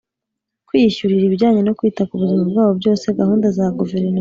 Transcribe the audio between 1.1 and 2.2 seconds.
ibijyanye no kwita ku